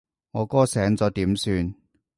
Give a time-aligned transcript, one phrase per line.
[0.31, 1.75] 我哥醒咗點算？